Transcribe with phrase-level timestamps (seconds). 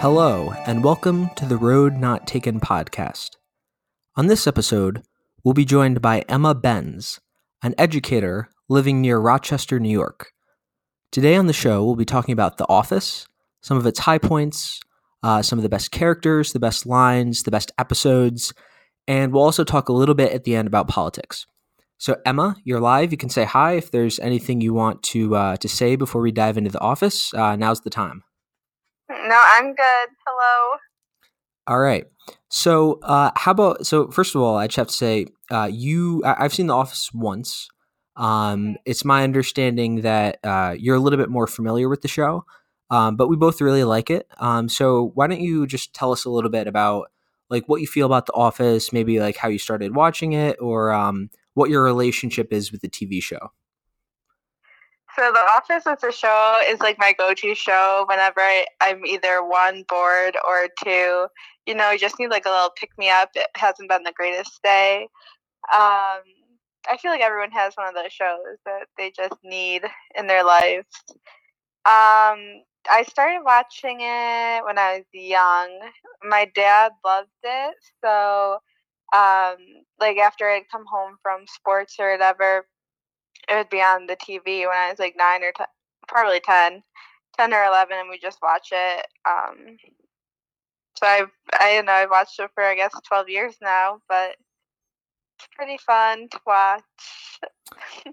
[0.00, 3.30] Hello, and welcome to the Road Not Taken podcast.
[4.14, 5.02] On this episode,
[5.42, 7.18] we'll be joined by Emma Benz,
[7.64, 10.30] an educator living near Rochester, New York.
[11.10, 13.26] Today on the show, we'll be talking about The Office,
[13.60, 14.80] some of its high points,
[15.24, 18.54] uh, some of the best characters, the best lines, the best episodes,
[19.08, 21.44] and we'll also talk a little bit at the end about politics.
[21.98, 23.10] So, Emma, you're live.
[23.10, 26.30] You can say hi if there's anything you want to uh, to say before we
[26.30, 27.34] dive into The Office.
[27.34, 28.22] Uh, now's the time.
[29.08, 30.08] No, I'm good.
[30.26, 30.76] Hello.
[31.66, 32.04] All right.
[32.50, 34.10] So, uh, how about so?
[34.10, 37.12] First of all, I just have to say, uh, you I, have seen The Office
[37.12, 37.68] once.
[38.16, 42.44] Um, it's my understanding that uh, you're a little bit more familiar with the show,
[42.90, 44.26] um, but we both really like it.
[44.38, 47.10] Um, so, why don't you just tell us a little bit about
[47.48, 50.92] like what you feel about The Office, maybe like how you started watching it, or
[50.92, 53.52] um, what your relationship is with the TV show?
[55.18, 59.44] So The Office as a show is like my go-to show whenever I, I'm either
[59.44, 61.26] one bored or two,
[61.66, 63.30] you know, you just need like a little pick me up.
[63.34, 65.08] It hasn't been the greatest day.
[65.74, 66.22] Um,
[66.88, 69.82] I feel like everyone has one of those shows that they just need
[70.16, 70.86] in their lives.
[71.84, 75.80] Um, I started watching it when I was young.
[76.22, 77.74] My dad loved it,
[78.04, 78.58] so
[79.12, 79.56] um,
[79.98, 82.66] like after I'd come home from sports or whatever,
[83.48, 85.66] it would be on the TV when I was like nine or ten,
[86.06, 86.82] probably 10,
[87.38, 89.06] 10 or 11, and we just watch it.
[89.28, 89.76] Um,
[90.98, 94.34] so I've, I don't know, I've watched it for, I guess, 12 years now, but
[95.38, 96.82] it's pretty fun to watch.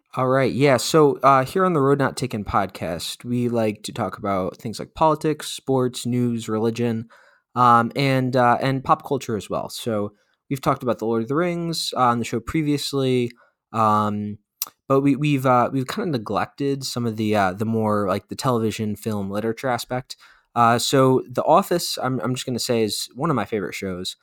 [0.16, 0.52] All right.
[0.52, 0.78] Yeah.
[0.78, 4.80] So uh, here on the Road Not Taken podcast, we like to talk about things
[4.80, 7.08] like politics, sports, news, religion,
[7.56, 9.70] um, and uh, and pop culture as well.
[9.70, 10.12] So
[10.50, 13.32] we've talked about the Lord of the Rings uh, on the show previously.
[13.74, 14.38] Um,
[14.88, 18.28] but we, we've uh, we've kind of neglected some of the uh, the more like
[18.28, 20.16] the television, film, literature aspect.
[20.54, 24.16] Uh, so The Office, I'm I'm just gonna say is one of my favorite shows.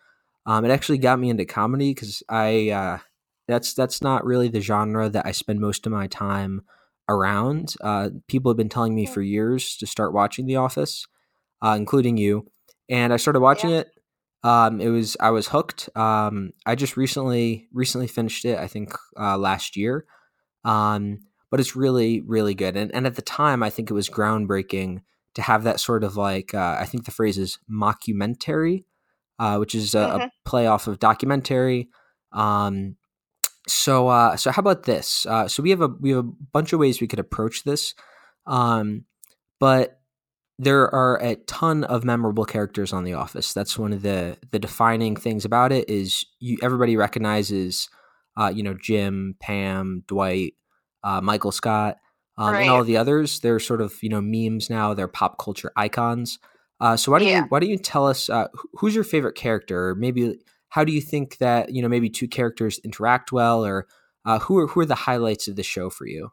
[0.47, 2.99] Um, it actually got me into comedy because I uh,
[3.49, 6.63] that's that's not really the genre that I spend most of my time
[7.09, 7.75] around.
[7.81, 11.07] Uh, people have been telling me for years to start watching The Office,
[11.61, 12.47] uh, including you,
[12.89, 13.79] and I started watching yeah.
[13.79, 13.89] it.
[14.45, 15.89] Um, it was I was hooked.
[15.97, 18.59] Um, I just recently recently finished it.
[18.59, 20.07] I think last year.
[20.65, 22.77] Um, but it's really, really good.
[22.77, 25.03] And, and at the time, I think it was groundbreaking
[25.35, 28.85] to have that sort of like, uh, I think the phrase is mockumentary,
[29.39, 30.21] uh, which is a, mm-hmm.
[30.23, 31.89] a play off of documentary.
[32.33, 32.97] Um,
[33.69, 35.27] so, uh, so how about this?
[35.27, 37.95] Uh, so we have a we have a bunch of ways we could approach this,
[38.47, 39.05] um,
[39.61, 40.01] but
[40.59, 43.53] there are a ton of memorable characters on The Office.
[43.53, 47.89] That's one of the the defining things about it is you everybody recognizes
[48.37, 50.55] uh, you know, Jim, Pam, Dwight,
[51.05, 51.97] uh, Michael Scott,
[52.39, 52.63] um, right.
[52.63, 53.41] and all the others.
[53.41, 54.95] They're sort of you know memes now.
[54.95, 56.39] They're pop culture icons.
[56.81, 57.41] Uh, so why don't yeah.
[57.43, 59.91] you why don't you tell us uh, who's your favorite character?
[59.91, 60.39] Or maybe
[60.71, 63.87] how do you think that you know maybe two characters interact well, or
[64.25, 66.31] uh, who are who are the highlights of the show for you?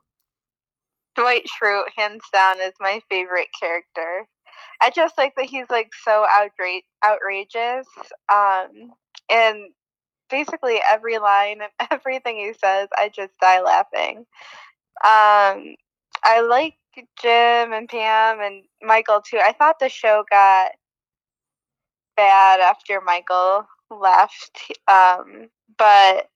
[1.15, 4.27] Dwight Schrute, hands down, is my favorite character.
[4.81, 7.87] I just like that he's like so outra- outrageous,
[8.33, 8.93] um,
[9.29, 9.57] and
[10.29, 14.25] basically every line and everything he says, I just die laughing.
[15.01, 15.75] Um,
[16.23, 16.75] I like
[17.21, 19.39] Jim and Pam and Michael too.
[19.39, 20.71] I thought the show got
[22.17, 26.27] bad after Michael left, um, but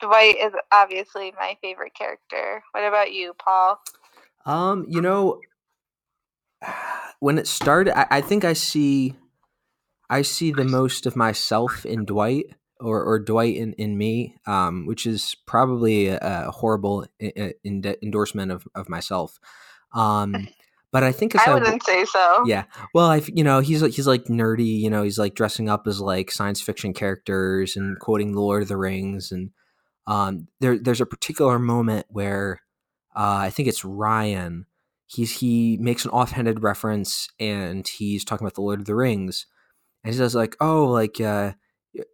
[0.00, 2.62] Dwight is obviously my favorite character.
[2.72, 3.78] What about you, Paul?
[4.44, 5.40] Um, you know,
[7.20, 9.14] when it started, I, I think I see,
[10.10, 12.46] I see the most of myself in Dwight
[12.82, 17.96] or, or Dwight in, in me, um, which is probably a, a horrible in, in,
[18.02, 19.38] endorsement of, of myself.
[19.94, 20.48] Um,
[20.92, 22.44] but I think I wouldn't say so.
[22.46, 22.64] Yeah.
[22.94, 24.78] Well, I you know he's he's like nerdy.
[24.78, 28.62] You know he's like dressing up as like science fiction characters and quoting the Lord
[28.62, 29.32] of the Rings.
[29.32, 29.50] And
[30.06, 32.60] um, there there's a particular moment where
[33.16, 34.66] uh, I think it's Ryan.
[35.06, 39.46] He's he makes an offhanded reference and he's talking about the Lord of the Rings,
[40.04, 41.52] and he says like, oh, like uh,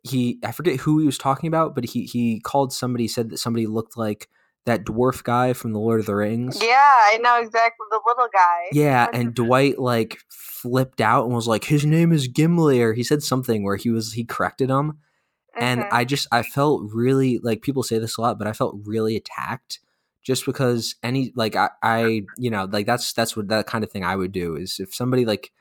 [0.02, 3.38] he I forget who he was talking about, but he he called somebody said that
[3.38, 4.28] somebody looked like
[4.66, 6.60] that dwarf guy from the Lord of the Rings.
[6.62, 8.66] Yeah, I know exactly the little guy.
[8.72, 13.02] Yeah, and Dwight like flipped out and was like, "His name is Gimli," or he
[13.02, 15.62] said something where he was he corrected him, mm-hmm.
[15.62, 18.76] and I just I felt really like people say this a lot, but I felt
[18.84, 19.80] really attacked
[20.22, 23.90] just because any like I I you know like that's that's what that kind of
[23.90, 25.52] thing I would do is if somebody like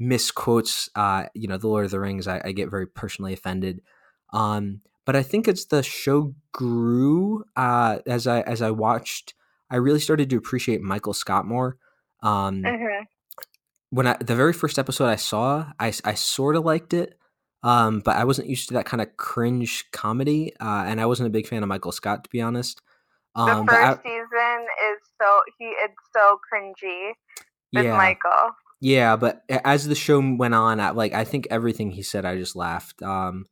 [0.00, 3.80] misquotes, uh, you know, the Lord of the Rings, I, I get very personally offended.
[4.32, 9.34] Um, but I think as the show grew, uh, as I as I watched,
[9.70, 11.76] I really started to appreciate Michael Scott more.
[12.22, 13.04] Um, mm-hmm.
[13.90, 17.18] when I the very first episode I saw, I I sort of liked it,
[17.62, 21.26] um, but I wasn't used to that kind of cringe comedy, uh, and I wasn't
[21.26, 22.80] a big fan of Michael Scott to be honest.
[23.36, 27.10] Um, the first I, season is so he it's so cringy
[27.74, 28.52] with yeah, Michael.
[28.84, 32.36] Yeah, but as the show went on, I, like I think everything he said, I
[32.36, 33.02] just laughed.
[33.02, 33.46] Um,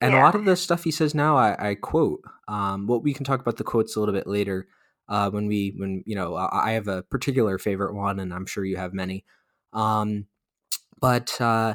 [0.00, 0.22] and yeah.
[0.22, 2.22] a lot of the stuff he says now, I, I quote.
[2.48, 4.68] Um, well, we can talk about the quotes a little bit later.
[5.06, 8.64] Uh, when we when you know I have a particular favorite one, and I'm sure
[8.64, 9.26] you have many.
[9.74, 10.24] Um,
[10.98, 11.74] but uh,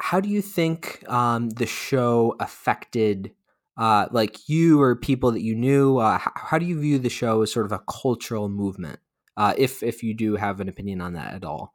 [0.00, 3.32] how do you think um, the show affected
[3.76, 5.98] uh, like you or people that you knew?
[5.98, 9.00] Uh, how, how, do you view the show as sort of a cultural movement?
[9.38, 11.72] Uh, if if you do have an opinion on that at all.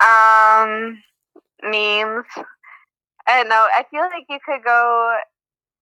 [0.00, 1.02] Um,
[1.64, 2.26] memes.
[3.26, 3.66] I don't know.
[3.74, 5.18] I feel like you could go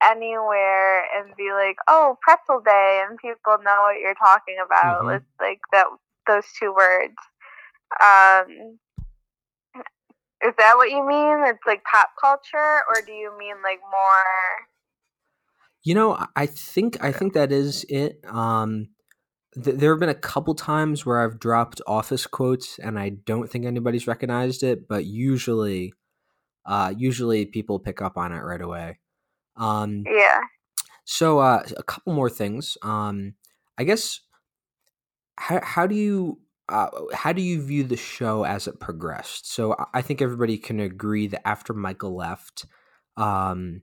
[0.03, 5.03] anywhere and be like, "Oh, pretzel day," and people know what you're talking about.
[5.03, 5.17] Mm-hmm.
[5.17, 5.87] It's like that
[6.27, 7.13] those two words.
[8.01, 8.79] Um,
[10.43, 11.45] is that what you mean?
[11.49, 14.69] It's like pop culture, or do you mean like more?
[15.83, 18.25] You know, I think I think that is it.
[18.27, 18.89] Um,
[19.63, 23.51] th- there have been a couple times where I've dropped office quotes, and I don't
[23.51, 25.93] think anybody's recognized it, but usually,
[26.67, 28.99] uh, usually people pick up on it right away.
[29.57, 30.41] Um, yeah.
[31.05, 32.77] So, uh, a couple more things.
[32.83, 33.35] Um,
[33.77, 34.21] I guess
[35.37, 39.53] how how do you uh, how do you view the show as it progressed?
[39.53, 42.67] So I think everybody can agree that after Michael left,
[43.17, 43.83] um,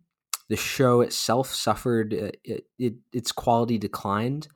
[0.50, 4.48] the show itself suffered uh, it, it, its quality declined.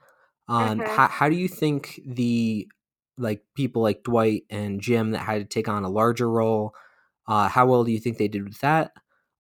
[0.48, 0.96] Um, mm-hmm.
[0.96, 2.68] how, how do you think the
[3.18, 6.74] like people like Dwight and Jim that had to take on a larger role?
[7.28, 8.92] Uh, how well do you think they did with that?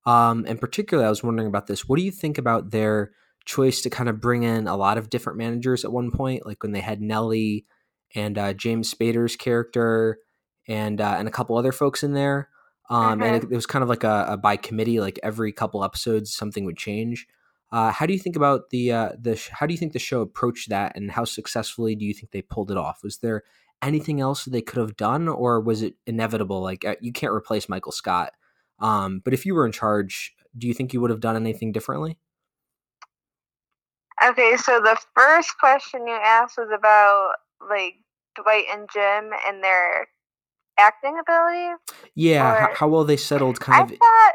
[0.05, 1.87] Um, and particularly, I was wondering about this.
[1.87, 3.11] What do you think about their
[3.45, 6.63] choice to kind of bring in a lot of different managers at one point, like
[6.63, 7.65] when they had Nellie
[8.13, 10.19] and uh, James Spader's character
[10.67, 12.49] and uh, and a couple other folks in there.
[12.89, 13.23] Um, mm-hmm.
[13.23, 16.35] And it, it, was kind of like a, a, by committee, like every couple episodes
[16.35, 17.27] something would change.
[17.71, 20.21] Uh, how do you think about the uh, the how do you think the show
[20.21, 23.03] approached that, and how successfully do you think they pulled it off?
[23.03, 23.43] Was there
[23.81, 26.61] anything else they could have done, or was it inevitable?
[26.61, 28.33] Like uh, you can't replace Michael Scott,
[28.79, 31.71] um, but if you were in charge, do you think you would have done anything
[31.71, 32.17] differently?
[34.23, 37.33] Okay, so the first question you asked was about
[37.69, 37.95] like
[38.35, 40.07] Dwight and Jim and their
[40.79, 41.77] acting abilities.
[42.15, 43.89] Yeah, or, how, how, well they settled kind I of.
[43.99, 44.33] Thought,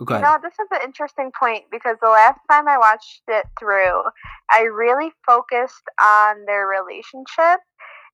[0.00, 3.46] oh, you know, this is an interesting point because the last time I watched it
[3.58, 4.02] through,
[4.50, 7.60] I really focused on their relationship,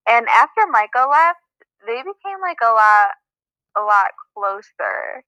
[0.09, 1.39] and after Michael left,
[1.87, 3.11] they became like a lot,
[3.77, 5.25] a lot closer.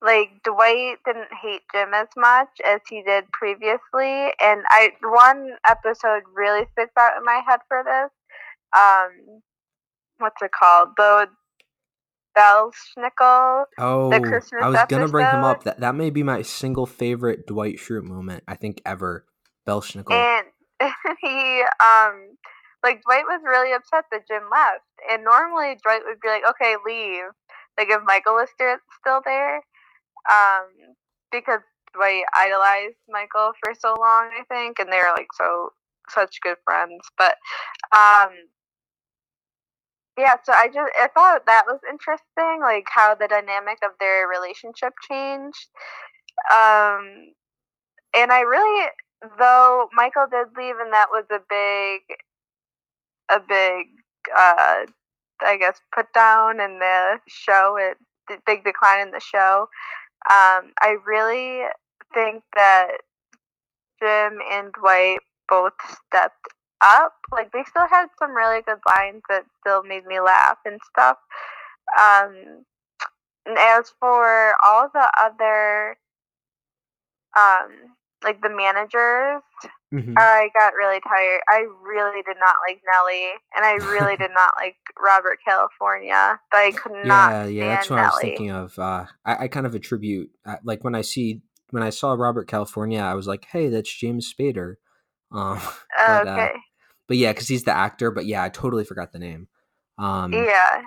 [0.00, 6.22] Like Dwight didn't hate Jim as much as he did previously, and I one episode
[6.32, 8.10] really sticks out in my head for this
[8.76, 9.42] um,
[10.18, 10.90] what's it called?
[10.96, 11.28] The
[12.38, 13.64] Belsnickel.
[13.78, 15.64] Oh, the Christmas I was gonna bring him up.
[15.64, 19.26] That that may be my single favorite Dwight Schrute moment I think ever.
[19.66, 20.12] Belsnickel.
[20.12, 20.46] And
[21.20, 22.36] he um
[22.84, 26.76] like Dwight was really upset that Jim left, and normally Dwight would be like, "Okay,
[26.86, 27.24] leave."
[27.76, 29.56] Like if Michael was still there,
[30.28, 30.94] um,
[31.32, 31.60] because
[31.94, 35.70] Dwight idolized Michael for so long, I think, and they were like so
[36.08, 37.00] such good friends.
[37.16, 37.34] But
[37.94, 38.30] um,
[40.18, 44.26] yeah, so I just I thought that was interesting, like how the dynamic of their
[44.26, 45.68] relationship changed.
[46.50, 47.32] Um,
[48.16, 48.88] and I really,
[49.38, 52.00] though Michael did leave, and that was a big,
[53.30, 53.86] a big,
[54.36, 54.86] uh,
[55.40, 57.76] I guess, put down in the show.
[57.78, 57.96] It
[58.44, 59.68] big decline in the show.
[60.28, 61.62] Um, I really
[62.12, 62.88] think that
[64.00, 65.72] Jim and Dwight both
[66.06, 66.48] stepped
[66.82, 67.12] up.
[67.32, 71.16] Like they still had some really good lines that still made me laugh and stuff.
[71.98, 72.64] Um,
[73.46, 75.96] and as for all the other,
[77.36, 79.42] um, like the managers,
[79.94, 80.14] mm-hmm.
[80.18, 81.40] I got really tired.
[81.48, 86.38] I really did not like Nellie, and I really did not like Robert California.
[86.50, 87.30] But I could not.
[87.30, 88.06] Yeah, yeah, that's what Nellie.
[88.06, 88.78] I was thinking of.
[88.78, 92.48] Uh, I, I kind of attribute, uh, like when I see when I saw Robert
[92.48, 94.74] California, I was like, hey, that's James Spader.
[95.32, 95.60] Um,
[96.06, 96.50] but, uh, okay.
[96.54, 96.58] Uh,
[97.08, 98.10] but yeah, because he's the actor.
[98.10, 99.48] But yeah, I totally forgot the name.
[99.98, 100.82] Um, yeah.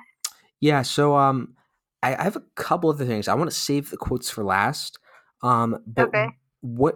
[0.61, 0.81] Yeah.
[0.83, 1.55] So um,
[2.01, 3.27] I, I have a couple of the things.
[3.27, 4.99] I want to save the quotes for last.
[5.43, 6.29] Um, but okay.
[6.61, 6.95] what?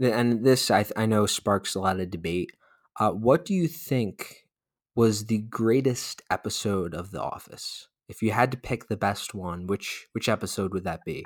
[0.00, 2.52] And this I I know sparks a lot of debate.
[2.98, 4.46] Uh, what do you think
[4.94, 7.88] was the greatest episode of The Office?
[8.08, 11.24] If you had to pick the best one, which which episode would that be?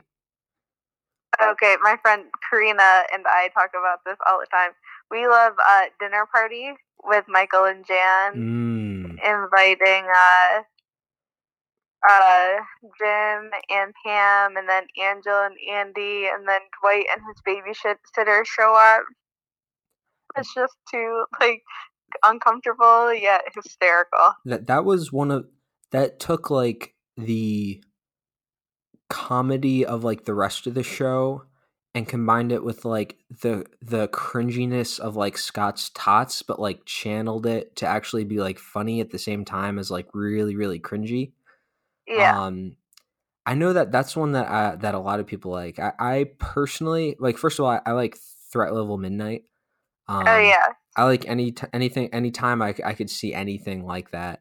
[1.43, 4.73] Okay, my friend Karina and I talk about this all the time.
[5.11, 9.11] We love uh, dinner party with Michael and Jan, mm.
[9.13, 10.63] inviting uh,
[12.09, 12.49] uh,
[12.99, 18.75] Jim and Pam, and then Angela and Andy, and then Dwight and his babysitter show
[18.75, 19.05] up.
[20.37, 21.63] It's just too like
[22.25, 24.35] uncomfortable yet hysterical.
[24.45, 25.47] That that was one of
[25.91, 27.83] that took like the
[29.09, 31.43] comedy of like the rest of the show
[31.95, 37.47] and combined it with like the the cringiness of like Scott's tots, but like channeled
[37.47, 41.33] it to actually be like funny at the same time as like really really cringy.
[42.07, 42.41] Yeah.
[42.41, 42.77] Um,
[43.47, 45.79] I know that that's one that I, that a lot of people like.
[45.79, 47.39] I, I personally like.
[47.39, 48.17] First of all, I, I like
[48.53, 49.45] Threat Level Midnight.
[50.07, 50.67] Um, oh yeah.
[50.97, 54.41] I like any t- anything anytime I, I could see anything like that.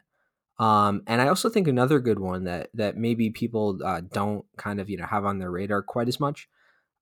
[0.60, 4.80] Um, and I also think another good one that that maybe people uh, don't kind
[4.80, 6.48] of you know have on their radar quite as much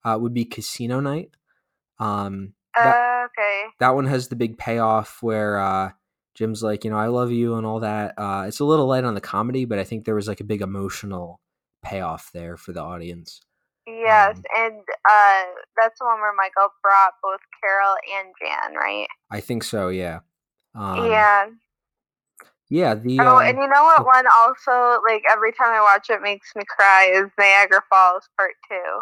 [0.04, 1.30] uh, would be Casino Night.
[1.98, 3.64] Um, that, uh, okay.
[3.80, 5.90] That one has the big payoff where uh,
[6.34, 8.14] Jim's like, you know, I love you and all that.
[8.16, 10.44] Uh, it's a little light on the comedy, but I think there was like a
[10.44, 11.40] big emotional
[11.82, 13.40] payoff there for the audience.
[13.86, 15.42] Yes, um, and uh,
[15.80, 19.06] that's the one where Michael brought both Carol and Jan, right?
[19.30, 19.88] I think so.
[19.88, 20.20] Yeah.
[20.74, 21.46] Um, yeah.
[22.68, 22.94] Yeah.
[22.94, 24.04] The oh, uh, and you know what?
[24.04, 28.52] One also like every time I watch it makes me cry is Niagara Falls Part
[28.68, 29.00] Two.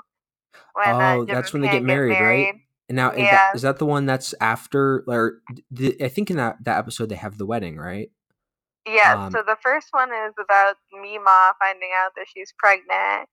[0.77, 2.55] Oh, that's when they get married, get married, right?
[2.89, 3.19] And now yeah.
[3.19, 5.05] is, that, is that the one that's after?
[5.09, 8.11] Or the, I think in that that episode they have the wedding, right?
[8.87, 9.27] Yeah.
[9.27, 13.29] Um, so the first one is about Mima finding out that she's pregnant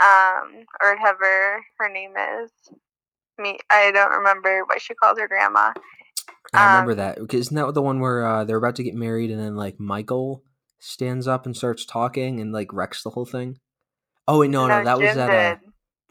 [0.00, 2.50] um, or whatever her name is.
[3.38, 5.72] Me, I don't remember what she calls her grandma.
[6.52, 7.18] I remember um, that.
[7.18, 9.80] because Isn't that the one where uh, they're about to get married and then like
[9.80, 10.44] Michael
[10.78, 13.58] stands up and starts talking and like wrecks the whole thing?
[14.28, 15.56] Oh wait, no, no, no that Jim was at uh,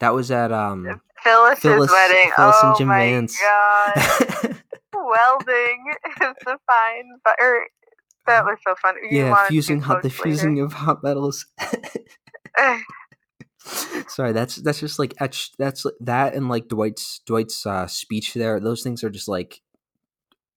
[0.00, 2.30] that was at um Phyllis's Phyllis, wedding.
[2.36, 3.38] Phyllis oh and Jim my Vance.
[3.40, 3.94] god,
[4.94, 7.66] welding is the fine, but or
[8.26, 8.96] that was so fun.
[9.10, 11.46] You yeah, fusing hot the fusing of hot metals.
[14.08, 15.56] Sorry, that's that's just like etched.
[15.58, 18.60] That's that and like Dwight's Dwight's uh, speech there.
[18.60, 19.62] Those things are just like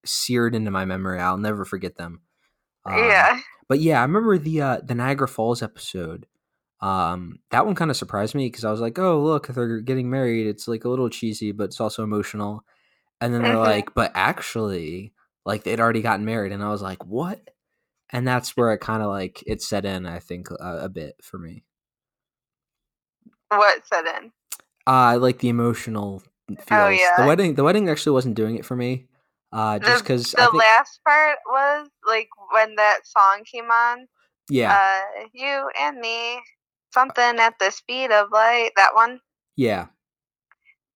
[0.05, 1.19] seared into my memory.
[1.19, 2.21] I'll never forget them.
[2.85, 3.39] Um, yeah.
[3.69, 6.25] But yeah, I remember the uh, the Niagara Falls episode.
[6.79, 10.09] Um, that one kind of surprised me because I was like, "Oh, look, they're getting
[10.09, 12.63] married." It's like a little cheesy, but it's also emotional.
[13.19, 13.61] And then they're mm-hmm.
[13.61, 15.13] like, "But actually,
[15.45, 17.41] like they'd already gotten married," and I was like, "What?"
[18.11, 20.05] And that's where it kind of like it set in.
[20.05, 21.63] I think uh, a bit for me.
[23.49, 24.31] What set in?
[24.85, 26.65] Uh, I like the emotional oh, feels.
[26.69, 27.15] Oh, yeah.
[27.17, 29.07] The wedding the wedding actually wasn't doing it for me.
[29.51, 30.55] Uh just because the, the think...
[30.55, 34.07] last part was like when that song came on.
[34.49, 34.77] Yeah.
[34.77, 36.41] Uh you and me
[36.93, 38.71] something at the speed of light.
[38.75, 39.19] That one?
[39.55, 39.87] Yeah.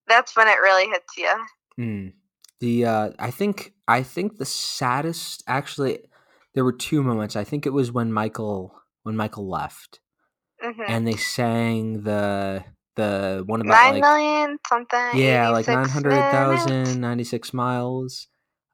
[0.07, 1.45] That's when it really hits you.
[1.79, 2.13] Mm.
[2.59, 5.99] The uh I think I think the saddest actually
[6.53, 7.35] there were two moments.
[7.35, 9.99] I think it was when Michael when Michael left
[10.63, 10.81] mm-hmm.
[10.87, 12.63] and they sang the
[12.95, 15.09] the one about nine like, million something.
[15.13, 18.27] Yeah, like nine hundred thousand ninety six miles.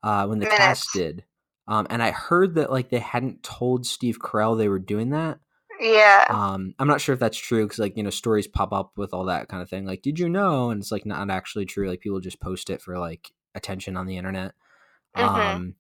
[0.04, 0.60] Uh, when the minutes.
[0.60, 1.24] cast did,
[1.68, 5.40] um, and I heard that like they hadn't told Steve Carell they were doing that.
[5.80, 6.26] Yeah.
[6.30, 9.14] Um, I'm not sure if that's true because like you know stories pop up with
[9.14, 9.86] all that kind of thing.
[9.86, 10.70] Like, did you know?
[10.70, 11.90] And it's like not actually true.
[11.90, 14.54] Like people just post it for like attention on the internet.
[15.16, 15.36] Mm-hmm.
[15.36, 15.76] Um,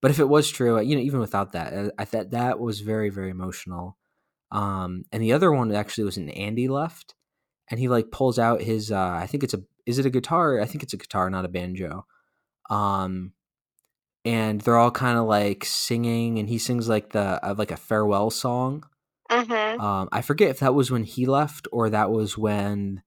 [0.00, 3.10] but if it was true, you know, even without that, I thought that was very
[3.10, 3.96] very emotional.
[4.50, 7.14] Um, and the other one actually was an Andy left,
[7.68, 10.60] and he like pulls out his uh, I think it's a is it a guitar?
[10.60, 12.06] I think it's a guitar, not a banjo.
[12.70, 13.32] Um,
[14.24, 17.76] and they're all kind of like singing, and he sings like the uh, like a
[17.76, 18.84] farewell song.
[19.34, 19.80] Mm-hmm.
[19.80, 23.02] Um, I forget if that was when he left or that was when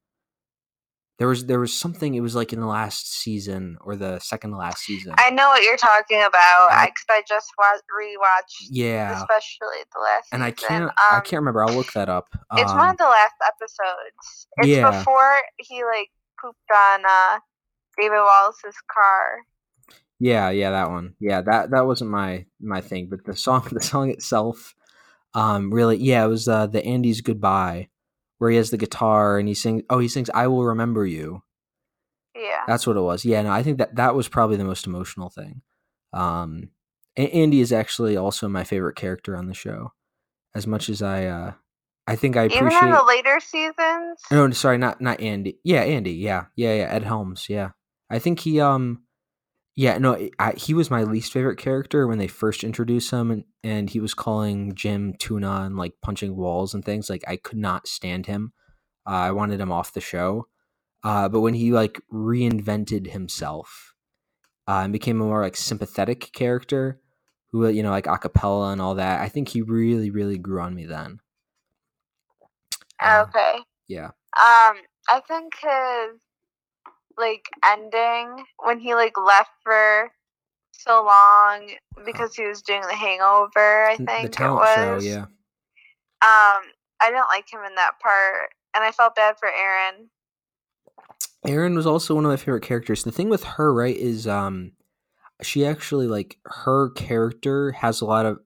[1.18, 2.14] there was there was something.
[2.14, 5.16] It was like in the last season or the second to last season.
[5.18, 6.68] I know what you're talking about.
[6.70, 7.66] I, cause I just wa-
[8.00, 8.68] rewatched.
[8.70, 10.28] Yeah, especially the last.
[10.32, 10.44] And season.
[10.44, 11.64] I can't um, I can't remember.
[11.64, 12.28] I'll look that up.
[12.54, 14.48] It's um, one of the last episodes.
[14.58, 14.92] It's yeah.
[14.92, 17.40] before he like pooped on uh,
[17.98, 19.40] David Wallace's car.
[20.20, 21.16] Yeah, yeah, that one.
[21.20, 24.76] Yeah, that that wasn't my my thing, but the song the song itself,
[25.34, 27.90] um, really, yeah, it was uh, the Andy's goodbye
[28.38, 29.84] where he has the guitar and he sings.
[29.90, 31.44] Oh, he sings "I Will Remember You."
[32.36, 33.26] Yeah, that's what it was.
[33.26, 35.62] Yeah, no, I think that that was probably the most emotional thing.
[36.14, 36.70] Um,
[37.16, 39.94] Andy is actually also my favorite character on the show.
[40.56, 41.54] As much as I, uh,
[42.08, 44.22] I think I appreciate even in the later seasons.
[44.32, 45.60] No, sorry, not not Andy.
[45.64, 46.14] Yeah, Andy.
[46.14, 46.90] Yeah, yeah, yeah.
[46.92, 47.48] Ed Helms.
[47.50, 47.72] Yeah,
[48.10, 49.04] I think he um
[49.78, 53.44] yeah, no, I, he was my least favorite character when they first introduced him, and,
[53.64, 57.12] and he was calling Jim tuna and like punching walls and things.
[57.12, 58.54] Like I could not stand him.
[59.06, 60.48] Uh, I wanted him off the show.
[61.04, 63.94] Uh, but when he like reinvented himself
[64.68, 67.00] uh, and became a more like sympathetic character,
[67.52, 70.74] who you know like acapella and all that, I think he really really grew on
[70.74, 71.20] me then.
[73.00, 73.60] Uh, Okay.
[73.88, 74.08] yeah.
[74.08, 76.20] Um, I think his
[77.18, 80.12] like ending when he like left for
[80.72, 81.70] so long
[82.06, 83.86] because he was doing the Hangover.
[83.86, 85.26] I think the it talent show, yeah.
[86.20, 86.64] Um,
[87.00, 90.10] I didn't like him in that part, and I felt bad for Erin.
[91.46, 93.04] Erin was also one of my favorite characters.
[93.04, 94.74] The thing with her, right, is um
[95.42, 98.40] she actually like her character has a lot of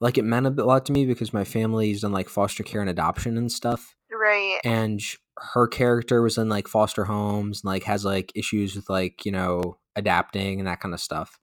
[0.00, 2.90] like it meant a lot to me because my family's done like foster care and
[2.90, 3.96] adoption and stuff.
[4.10, 4.60] Right.
[4.64, 5.00] And
[5.38, 9.32] her character was in like foster homes and like has like issues with like, you
[9.32, 11.38] know, adapting and that kind of stuff.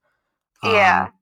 [0.62, 1.06] Yeah.
[1.06, 1.12] Um,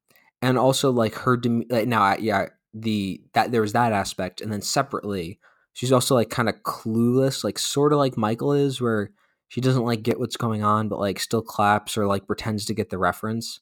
[0.40, 4.40] and also like her dem- like, now I, yeah, the that there was that aspect
[4.40, 5.38] and then separately
[5.74, 9.10] she's also like kind of clueless, like sort of like Michael is where
[9.48, 12.74] she doesn't like get what's going on but like still claps or like pretends to
[12.74, 13.60] get the reference.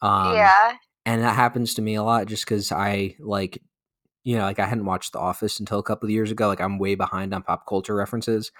[0.00, 0.72] Um yeah.
[1.04, 3.60] and that happens to me a lot just because I like,
[4.26, 6.48] you know, like I hadn't watched The Office until a couple of years ago.
[6.48, 8.50] Like I'm way behind on pop culture references.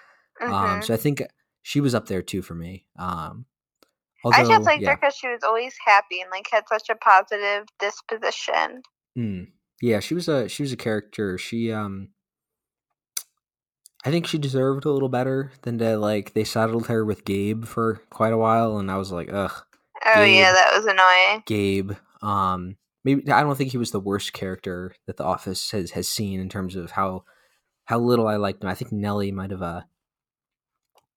[0.41, 0.85] Um, Mhm.
[0.85, 1.23] so I think
[1.63, 2.87] she was up there too for me.
[2.97, 3.47] Um,
[4.25, 7.67] I just liked her because she was always happy and like had such a positive
[7.81, 8.83] disposition.
[9.19, 9.49] Mm.
[9.83, 11.37] yeah, she was a she was a character.
[11.37, 12.11] She um,
[14.05, 17.65] I think she deserved a little better than to like they saddled her with Gabe
[17.65, 19.65] for quite a while, and I was like, ugh,
[20.05, 21.43] Oh yeah, that was annoying.
[21.45, 21.93] Gabe.
[22.23, 22.77] Um,
[23.07, 26.41] maybe I don't think he was the worst character that The Office has has seen
[26.41, 27.25] in terms of how
[27.85, 28.69] how little I liked him.
[28.69, 29.83] I think Nellie might have uh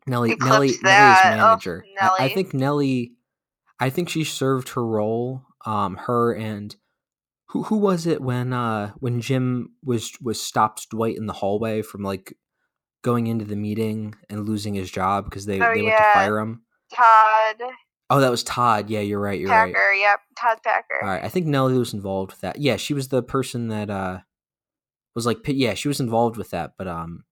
[0.06, 1.40] Nellie Eclipsed Nellie Nellie's that.
[1.40, 1.86] Oh, manager.
[2.00, 3.14] I, I think Nellie
[3.80, 5.44] I think she served her role.
[5.66, 6.76] Um, her and
[7.48, 11.82] who who was it when uh when Jim was was stopped Dwight in the hallway
[11.82, 12.38] from like
[13.02, 16.38] going into the meeting and losing his job because they, Oh, they went to fire
[16.38, 16.62] him.
[16.94, 17.64] Todd
[18.10, 18.90] Oh, that was Todd.
[18.90, 19.40] Yeah, you're right.
[19.40, 19.74] You're right.
[19.74, 19.94] Packer.
[19.94, 21.00] Yep, Todd Packer.
[21.02, 22.60] All right, I think Nellie was involved with that.
[22.60, 24.20] Yeah, she was the person that uh
[25.16, 26.74] was like, yeah, she was involved with that.
[26.78, 27.24] But um,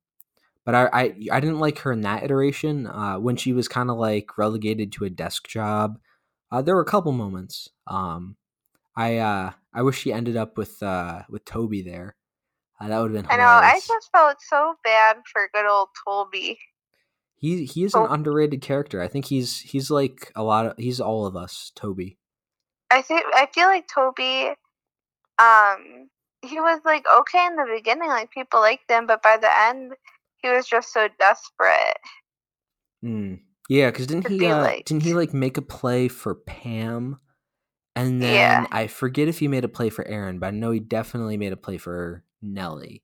[0.66, 2.88] but I I, I didn't like her in that iteration.
[2.88, 6.00] Uh, when she was kind of like relegated to a desk job.
[6.50, 7.70] Uh, there were a couple moments.
[7.88, 8.38] Um,
[8.96, 12.16] I uh I wish she ended up with uh with Toby there.
[12.80, 13.48] Uh, that would have been I know.
[13.48, 16.60] I just felt so bad for good old Toby.
[17.38, 18.08] He he is an Oh.
[18.10, 19.02] underrated character.
[19.02, 21.72] I think he's he's like a lot of he's all of us.
[21.76, 22.18] Toby.
[22.92, 24.54] I think I feel like Toby,
[25.40, 26.10] um,
[26.42, 29.94] he was like okay in the beginning, like people liked him, but by the end,
[30.38, 31.98] he was just so desperate.
[33.04, 33.42] Mm.
[33.70, 37.20] Yeah, because didn't he uh, didn't he like make a play for Pam,
[37.96, 38.68] and then Yeah.
[38.72, 41.54] I forget if he made a play for Erin, but I know he definitely made
[41.54, 43.04] a play for Nellie,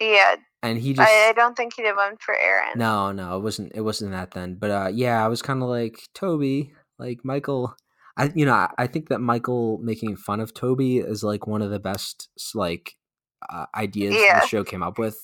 [0.00, 2.78] Yeah, and he just I, I don't think he did one for Erin.
[2.78, 5.68] no no it wasn't it wasn't that then, but uh yeah I was kind of
[5.68, 7.74] like Toby like Michael.
[8.16, 11.62] I you know I, I think that Michael making fun of Toby is like one
[11.62, 12.96] of the best like
[13.48, 14.40] uh, ideas Yeah.
[14.40, 15.16] the show came up with.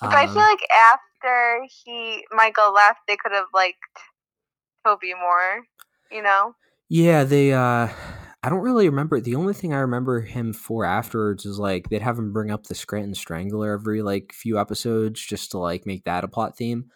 [0.00, 0.60] But I feel Um, like
[0.94, 3.78] after he Michael left, they could have liked
[4.86, 5.62] Toby more.
[6.10, 6.54] You know?
[6.88, 7.88] Yeah, they uh
[8.46, 9.20] I don't really remember.
[9.20, 12.68] The only thing I remember him for afterwards is like they'd have him bring up
[12.68, 16.92] the Scranton Strangler every like few episodes just to like make that a plot theme.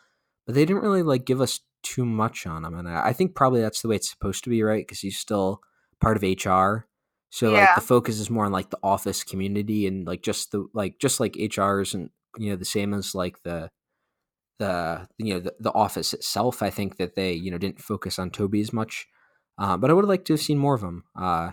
[0.46, 3.34] But they didn't really like give us too much on him, and I, I think
[3.34, 4.86] probably that's the way it's supposed to be, right?
[4.86, 5.60] Because he's still
[6.00, 6.86] part of HR.
[7.30, 10.68] So like the focus is more on like the office community and like just the
[10.72, 13.70] like just like HRs and you know the same as like the
[14.60, 16.62] the you know the, the office itself.
[16.62, 19.08] I think that they you know didn't focus on Toby as much.
[19.60, 21.04] Uh, but I would have liked to have seen more of him.
[21.14, 21.52] Uh,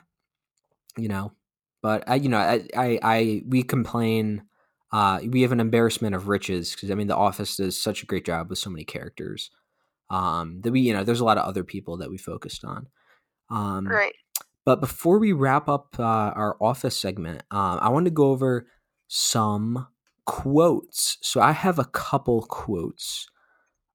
[0.97, 1.33] you know,
[1.81, 4.43] but I, you know, I, I, I we complain.
[4.91, 8.05] Uh, we have an embarrassment of riches because I mean, The Office does such a
[8.05, 9.51] great job with so many characters.
[10.09, 12.87] Um, that we, you know, there's a lot of other people that we focused on.
[13.49, 14.15] Um, Right.
[14.65, 18.67] but before we wrap up uh, our office segment, um, I want to go over
[19.07, 19.87] some
[20.25, 21.17] quotes.
[21.21, 23.27] So I have a couple quotes.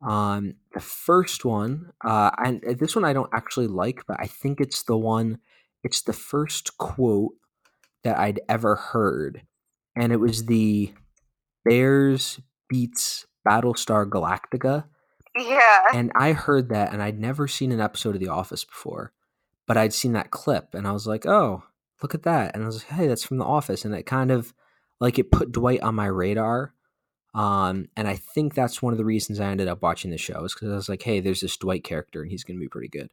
[0.07, 4.61] Um, the first one, uh, and this one I don't actually like, but I think
[4.61, 5.39] it's the one.
[5.85, 7.33] It's the first quote
[8.03, 9.43] that I'd ever heard,
[9.95, 10.93] and it was the
[11.65, 14.85] Bears beets Battlestar Galactica.
[15.37, 15.85] Yeah.
[15.95, 19.13] And I heard that, and I'd never seen an episode of The Office before,
[19.67, 21.63] but I'd seen that clip, and I was like, "Oh,
[22.03, 24.33] look at that!" And I was like, "Hey, that's from The Office," and it kind
[24.33, 24.53] of
[25.01, 26.75] like it put Dwight on my radar.
[27.35, 30.45] Um, and I think that's one of the reasons I ended up watching the show
[30.45, 32.69] is because I was like, "Hey, there's this Dwight character, and he's going to be
[32.69, 33.11] pretty good."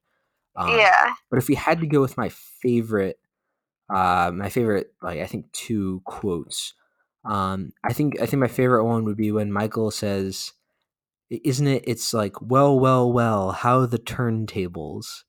[0.55, 1.13] Um, yeah.
[1.29, 3.19] But if we had to go with my favorite,
[3.89, 6.73] uh, my favorite, like I think two quotes.
[7.23, 10.53] Um, I think I think my favorite one would be when Michael says,
[11.29, 11.83] "Isn't it?
[11.87, 15.23] It's like, well, well, well, how the turntables."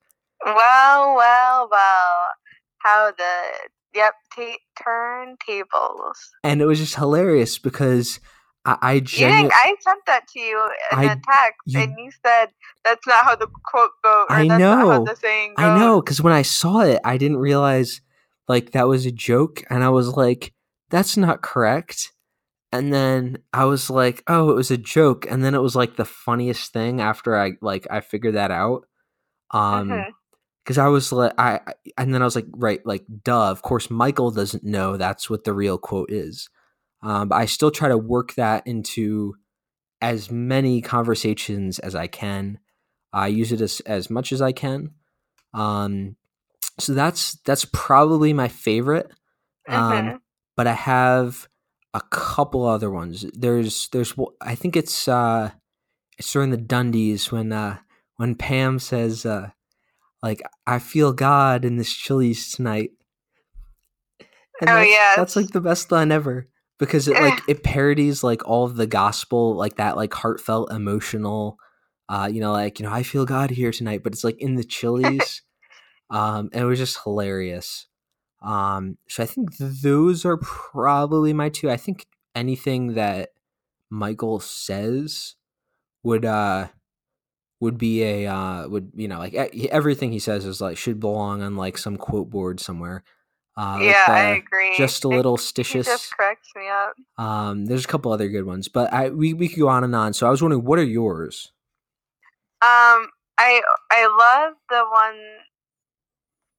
[0.44, 2.26] Well, well, well.
[2.78, 6.16] How the yep ta- turntables.
[6.42, 8.18] And it was just hilarious because
[8.64, 9.50] I, I genuinely.
[9.54, 12.46] I sent that to you in I- a text, you- and you said
[12.84, 14.26] that's not how the quote goes.
[14.28, 15.04] I that's not how know.
[15.04, 15.64] the saying goes.
[15.66, 18.00] I know because when I saw it, I didn't realize
[18.48, 20.52] like that was a joke, and I was like,
[20.90, 22.12] "That's not correct."
[22.72, 25.96] And then I was like, "Oh, it was a joke," and then it was like
[25.96, 28.86] the funniest thing after I like I figured that out.
[29.52, 30.06] Um, Mhm.
[30.64, 31.60] because I was like, I-
[31.98, 33.50] and then I was like, right, like, duh.
[33.50, 36.48] Of course, Michael doesn't know that's what the real quote is.
[37.02, 39.34] Um, but I still try to work that into
[40.02, 42.58] as many conversations as I can.
[43.12, 44.90] I use it as as much as I can.
[45.54, 46.16] Um,
[46.78, 49.10] so that's that's probably my favorite.
[49.68, 50.20] Um, Mhm.
[50.56, 51.48] but I have
[51.94, 53.26] a couple other ones.
[53.32, 55.50] There's there's I think it's uh
[56.18, 57.78] it's during the Dundies when uh
[58.16, 59.50] when Pam says uh
[60.22, 62.90] like I feel God in this Chili's tonight.
[64.60, 65.16] And Oh, yes.
[65.16, 66.46] that's like the best line ever
[66.80, 71.58] because it like it parodies like all of the gospel like that like heartfelt emotional
[72.08, 74.56] uh you know like you know I feel God here tonight but it's like in
[74.56, 75.42] the Chili's
[76.10, 77.86] um and it was just hilarious.
[78.42, 81.70] Um, so I think those are probably my two.
[81.70, 83.30] I think anything that
[83.90, 85.34] Michael says
[86.02, 86.68] would uh
[87.60, 91.42] would be a uh would you know like everything he says is like should belong
[91.42, 93.04] on like some quote board somewhere.
[93.56, 94.76] Uh, yeah, I agree.
[94.76, 95.84] just a little He stitious.
[95.84, 96.94] just cracks me up.
[97.18, 99.94] Um, there's a couple other good ones, but I we we could go on and
[99.94, 100.12] on.
[100.14, 101.52] So I was wondering, what are yours?
[102.62, 103.08] Um,
[103.38, 104.06] I I
[104.46, 105.20] love the one.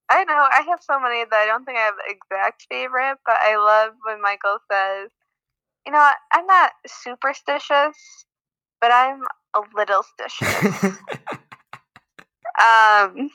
[0.10, 3.38] I know I have so many that I don't think I have exact favorite, but
[3.42, 5.10] I love when Michael says,
[5.86, 8.26] "You know, I'm not superstitious,
[8.82, 9.24] but I'm
[9.56, 10.84] a little stitious."
[12.60, 13.30] um,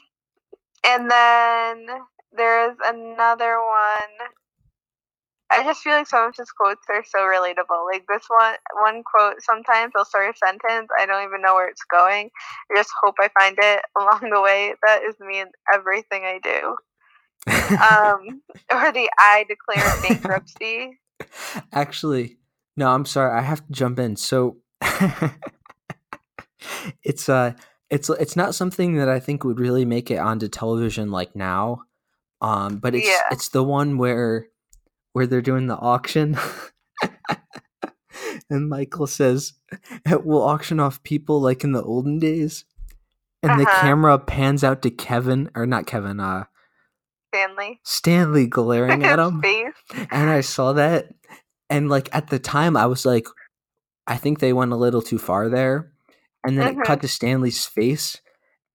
[0.87, 1.87] and then
[2.33, 4.29] there's another one.
[5.51, 7.87] I just feel like some of his quotes are so relatable.
[7.91, 9.41] Like this one, one quote.
[9.41, 12.31] Sometimes I'll start a sentence, I don't even know where it's going.
[12.71, 14.75] I just hope I find it along the way.
[14.87, 16.77] That is me in everything I do.
[17.49, 20.99] Um, or the I declare bankruptcy.
[21.73, 22.39] Actually,
[22.77, 23.37] no, I'm sorry.
[23.37, 24.17] I have to jump in.
[24.17, 24.59] So
[27.03, 27.53] it's uh
[27.91, 31.83] it's it's not something that I think would really make it onto television like now.
[32.41, 33.23] Um, but it's Yeah.
[33.31, 34.49] it's the one where
[35.13, 36.37] where they're doing the auction.
[38.51, 39.55] and Michael says,
[40.07, 42.65] "We'll auction off people like in the olden days."
[43.43, 43.81] And the Uh-huh.
[43.81, 46.45] camera pans out to Kevin, or not Kevin, uh,
[47.33, 47.81] Stanley.
[47.85, 49.43] Stanley glaring at him
[50.11, 51.15] and I saw that,
[51.71, 53.27] and like at the time, I was like,
[54.07, 55.93] I think they went a little too far there,
[56.45, 58.21] and then it cut to Stanley's face,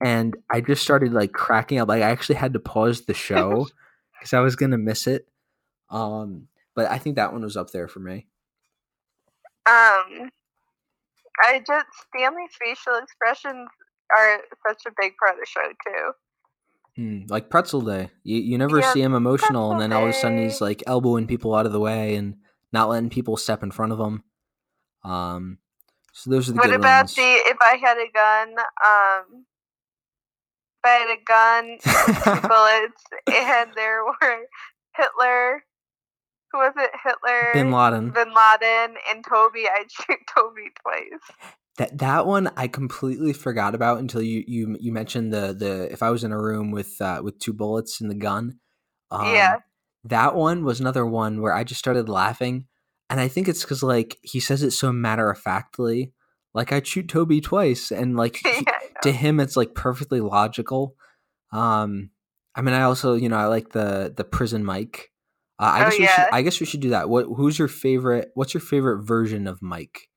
[0.04, 1.90] and I just started like cracking up.
[1.90, 3.68] Like I actually had to pause the show
[4.20, 5.28] because I was gonna miss it.
[5.90, 8.28] Um, but I think that one was up there for me.
[9.68, 10.30] Um,
[11.44, 13.70] I just Stanley's facial expressions
[14.18, 16.12] are such a big part of the show too.
[16.96, 20.10] Hmm, like Pretzel Day, you you never Yeah, see him emotional, and then all of
[20.10, 22.36] a sudden he's like elbowing people out of the way and
[22.74, 24.24] not letting people step in front of him.
[25.04, 25.60] Um,
[26.14, 27.16] so those are the What about ones.
[27.16, 28.56] the if I had a gun?
[28.86, 29.46] Um,
[30.84, 31.78] I had a gun,
[32.50, 34.46] bullets, and there were
[34.96, 35.64] Hitler.
[36.52, 36.92] Who was it?
[37.04, 38.10] Hitler, Bin Laden.
[38.12, 39.66] Bin Laden, and Toby.
[39.74, 41.22] I'd shoot Toby twice.
[41.78, 46.04] That that one I completely forgot about until you you you mentioned the the if
[46.04, 48.60] I was in a room with uh, with two bullets in the gun.
[49.12, 49.58] Um, Yeah.
[50.06, 52.66] That one was another one where I just started laughing,
[53.10, 56.12] and I think it's because like he says it so matter of factly,
[56.56, 58.91] like I'd shoot Toby twice, and like he- yeah, I.
[59.04, 60.96] to him it's like perfectly logical.
[61.52, 62.12] Um,
[62.56, 65.12] I mean, I also you know I like the the prison Mike.
[65.60, 66.16] Uh, I Oh, guess we yeah.
[66.16, 67.10] should I guess we should do that.
[67.10, 68.32] What who's your favorite?
[68.34, 70.10] What's your favorite version of Mike?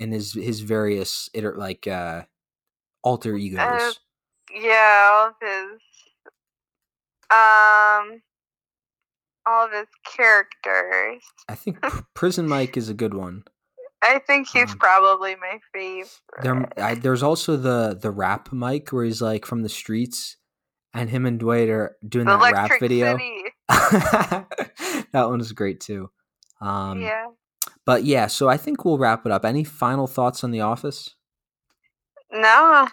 [0.00, 2.22] And his his various iter- like uh
[3.02, 3.58] alter egos.
[3.60, 3.92] Uh,
[4.54, 5.80] yeah, all of his,
[7.30, 8.22] um,
[9.46, 9.86] all of his
[10.16, 11.22] characters.
[11.48, 11.80] I think
[12.14, 13.44] Prison Mike is a good one.
[14.02, 16.10] I think he's Um, probably my favorite.
[16.42, 20.36] There, I, there's also the the rap Mike where he's like from the streets,
[20.92, 23.16] and him and Dwight are doing The that rap video.
[25.12, 26.10] That one is great too.
[26.60, 27.26] Um, yeah.
[27.84, 29.44] But yeah, so I think we'll wrap it up.
[29.44, 31.14] Any final thoughts on The Office?
[32.32, 32.88] No.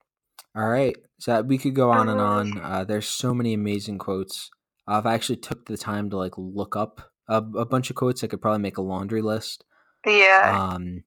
[0.56, 2.58] All right, so we could go on and Uh, on.
[2.62, 4.50] Uh, there's so many amazing quotes.
[4.86, 7.96] Uh, if I actually took the time to like look up a, a bunch of
[7.96, 9.64] quotes, I could probably make a laundry list.
[10.06, 10.70] Yeah.
[10.74, 11.04] Um,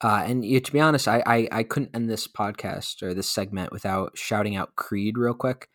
[0.00, 3.28] uh, and yeah, to be honest, I, I I couldn't end this podcast or this
[3.28, 5.68] segment without shouting out Creed real quick.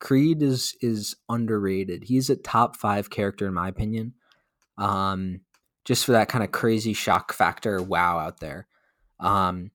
[0.00, 2.04] Creed is is underrated.
[2.04, 4.14] He's a top five character in my opinion.
[4.76, 5.40] Um,
[5.84, 8.66] just for that kind of crazy shock factor wow out there.
[9.18, 9.70] Um,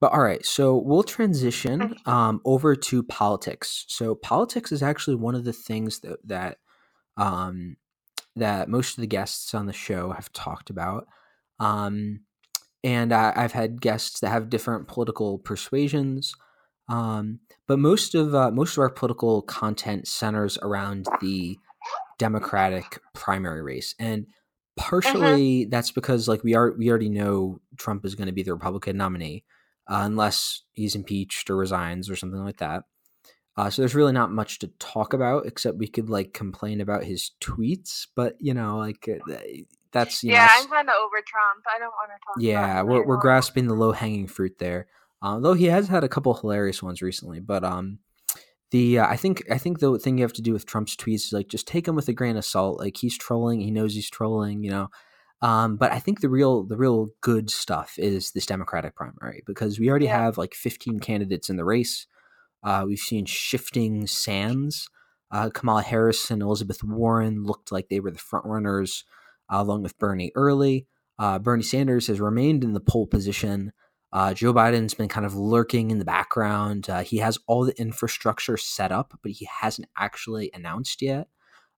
[0.00, 3.84] but all right, so we'll transition um, over to politics.
[3.88, 6.58] So politics is actually one of the things that that
[7.16, 7.76] um,
[8.36, 11.08] that most of the guests on the show have talked about.
[11.60, 12.20] Um,
[12.84, 16.34] and I, have had guests that have different political persuasions.
[16.88, 21.58] Um, but most of uh, most of our political content centers around the
[22.18, 24.90] Democratic primary race, and uh-huh.
[24.90, 25.68] partially uh-huh.
[25.70, 28.96] that's because like we are we already know Trump is going to be the Republican
[28.96, 29.44] nominee
[29.88, 32.84] uh, unless he's impeached or resigns or something like that.
[33.56, 37.02] Uh, so there's really not much to talk about except we could like complain about
[37.02, 39.36] his tweets, but you know, like uh,
[39.98, 40.46] that's yeah.
[40.46, 41.64] Know, I'm kind of over Trump.
[41.74, 42.36] I don't want to talk.
[42.36, 42.50] About him.
[42.50, 44.86] Yeah, we're we're grasping the low hanging fruit there.
[45.20, 47.98] Uh, though he has had a couple hilarious ones recently, but um,
[48.70, 51.26] the uh, I think I think the thing you have to do with Trump's tweets
[51.26, 52.78] is like just take him with a grain of salt.
[52.78, 54.88] Like he's trolling, he knows he's trolling, you know.
[55.40, 59.78] Um, but I think the real the real good stuff is this Democratic primary because
[59.78, 60.24] we already yeah.
[60.24, 62.06] have like 15 candidates in the race.
[62.62, 64.90] Uh, we've seen shifting sands.
[65.30, 69.04] Uh, Kamala Harris and Elizabeth Warren looked like they were the front runners,
[69.48, 70.86] along with Bernie early.
[71.18, 73.72] Uh, Bernie Sanders has remained in the pole position.
[74.12, 76.88] Uh, Joe Biden's been kind of lurking in the background.
[76.88, 81.28] Uh, he has all the infrastructure set up, but he hasn't actually announced yet.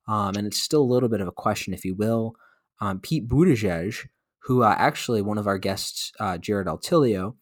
[0.06, 2.34] Um, and it's still a little bit of a question if he will.
[2.80, 4.06] Um, Pete Buttigieg,
[4.44, 7.36] who uh, actually one of our guests, uh, Jared Altilio,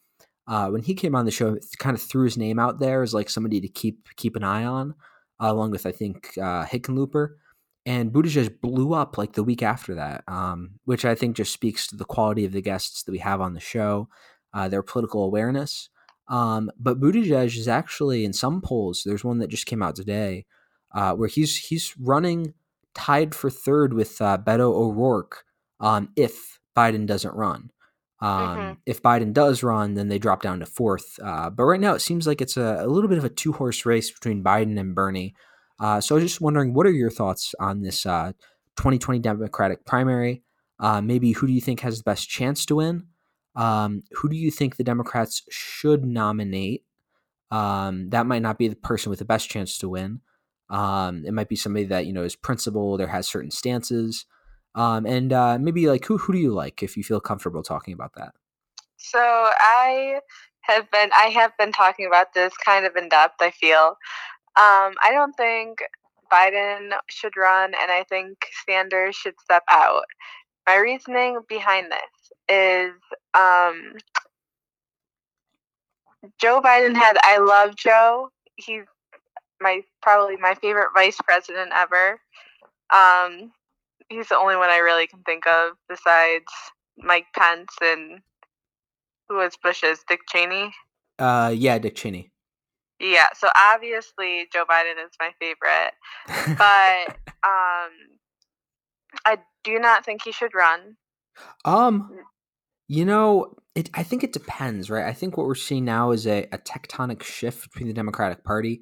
[0.47, 3.12] uh, when he came on the show, kind of threw his name out there as
[3.12, 4.95] like somebody to keep keep an eye on,
[5.41, 7.35] uh, along with I think Hickenlooper.
[7.88, 11.87] And Buttigieg blew up like the week after that, um, which I think just speaks
[11.87, 14.11] to the quality of the guests that we have on the show
[14.53, 15.88] uh, their political awareness.
[16.29, 19.05] Um, but Buttigieg is actually in some polls.
[19.07, 20.44] There's one that just came out today
[20.92, 22.53] uh, where he's he's running
[22.94, 25.44] tied for third with uh, Beto O'Rourke
[25.81, 27.70] um, if Biden doesn't run.
[28.20, 28.72] Um, mm-hmm.
[28.85, 31.18] If Biden does run, then they drop down to fourth.
[31.22, 33.55] Uh, but right now, it seems like it's a, a little bit of a two
[33.55, 35.35] horse race between Biden and Bernie.
[35.81, 39.85] Uh, so I was just wondering, what are your thoughts on this 2020 uh, Democratic
[39.85, 40.43] primary?
[40.81, 43.07] Uh, maybe who do you think has the best chance to win?
[43.57, 46.85] Um, who do you think the Democrats should nominate?
[47.51, 50.21] Um, that might not be the person with the best chance to win.
[50.71, 54.27] Um, it might be somebody that you know is principled or has certain stances.
[54.75, 57.95] Um, and uh, maybe like who who do you like if you feel comfortable talking
[57.95, 58.35] about that?
[58.97, 60.21] So I
[60.61, 63.37] have been I have been talking about this kind of in depth.
[63.41, 63.97] I feel
[64.59, 65.79] um, I don't think
[66.33, 70.05] Biden should run, and I think Sanders should step out.
[70.66, 72.92] My reasoning behind this is
[73.35, 73.94] um,
[76.40, 78.31] Joe Biden had I love Joe.
[78.57, 78.83] He's
[79.61, 82.21] my probably my favorite vice president ever.
[82.90, 83.53] Um,
[84.09, 86.47] he's the only one I really can think of besides
[86.99, 88.21] Mike Pence and
[89.29, 90.73] who was Bush's Dick Cheney.
[91.18, 92.31] Uh, yeah, Dick Cheney.
[93.01, 95.93] Yeah, so obviously Joe Biden is my favorite,
[96.59, 97.93] but um,
[99.25, 100.97] I do not think he should run.
[101.65, 102.11] Um,
[102.89, 103.91] you know, it.
[103.95, 105.07] I think it depends, right?
[105.07, 108.81] I think what we're seeing now is a, a tectonic shift between the Democratic Party,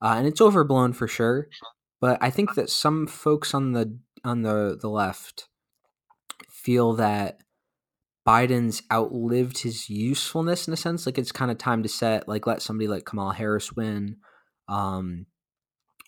[0.00, 1.48] uh, and it's overblown for sure.
[2.00, 5.48] But I think that some folks on the on the the left
[6.48, 7.40] feel that
[8.28, 11.06] Biden's outlived his usefulness in a sense.
[11.06, 14.18] Like it's kind of time to set, like let somebody like Kamala Harris win,
[14.68, 15.24] um,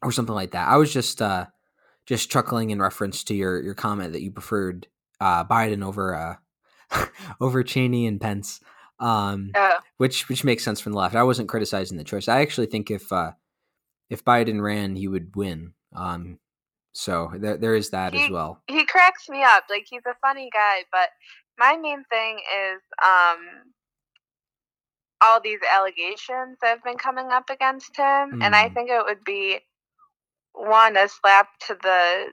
[0.02, 0.68] or something like that.
[0.68, 1.46] I was just uh,
[2.04, 4.86] just chuckling in reference to your your comment that you preferred
[5.18, 7.06] uh, Biden over uh,
[7.40, 8.60] over Cheney and Pence,
[8.98, 11.14] um, uh, which which makes sense from the left.
[11.14, 12.28] I wasn't criticizing the choice.
[12.28, 13.32] I actually think if uh,
[14.10, 15.72] if Biden ran, he would win.
[15.96, 16.38] Um,
[16.92, 18.60] so there there is that he, as well.
[18.66, 19.64] He cracks me up.
[19.70, 21.08] Like he's a funny guy, but
[21.60, 23.72] my main thing is um,
[25.20, 28.42] all these allegations that have been coming up against him, mm.
[28.42, 28.74] and I mm.
[28.74, 29.60] think it would be
[30.54, 32.32] one a slap to the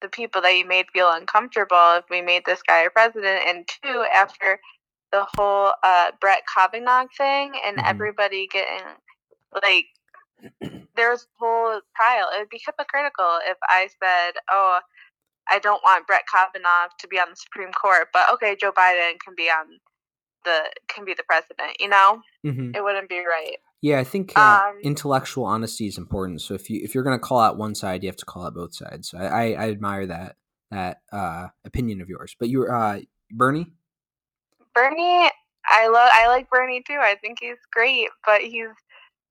[0.00, 3.68] the people that you made feel uncomfortable if we made this guy a president, and
[3.82, 4.58] two, after
[5.12, 7.86] the whole uh, Brett Kavanaugh thing and mm-hmm.
[7.86, 8.86] everybody getting
[9.52, 9.86] like
[10.96, 12.28] there's whole trial.
[12.34, 14.78] It would be hypocritical if I said, "Oh,
[15.50, 19.18] I don't want Brett Kavanaugh to be on the Supreme Court, but okay, Joe Biden
[19.24, 19.78] can be on
[20.44, 22.74] the can be the president." You know, mm-hmm.
[22.74, 23.56] it wouldn't be right.
[23.82, 26.42] Yeah, I think uh, um, intellectual honesty is important.
[26.42, 28.44] So if you if you're going to call out one side, you have to call
[28.44, 29.08] out both sides.
[29.08, 30.36] So I, I, I admire that
[30.70, 32.36] that uh, opinion of yours.
[32.38, 33.72] But you're uh, Bernie.
[34.74, 35.30] Bernie,
[35.66, 36.98] I love I like Bernie too.
[37.00, 38.68] I think he's great, but he's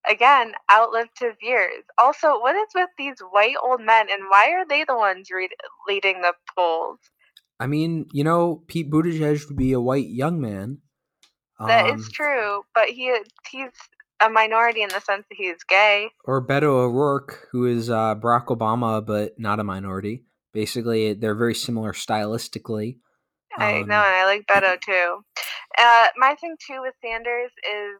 [0.09, 1.83] again outlived his years.
[1.97, 5.51] Also, what is with these white old men, and why are they the ones read,
[5.87, 6.99] leading the polls?
[7.59, 10.79] I mean, you know, Pete Buttigieg would be a white young man.
[11.59, 13.13] That um, is true, but he
[13.51, 13.71] he's
[14.21, 16.09] a minority in the sense that he's gay.
[16.25, 20.23] Or Beto O'Rourke, who is uh, Barack Obama, but not a minority.
[20.53, 22.97] Basically, they're very similar stylistically.
[23.57, 25.23] I know, um, and I like Beto too.
[25.77, 27.99] Uh, my thing too with Sanders is